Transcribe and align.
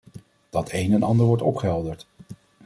Dat 0.49 0.71
een 0.71 0.93
en 0.93 1.03
ander 1.03 1.25
wordt 1.25 1.41
opgehelderd. 1.41 2.07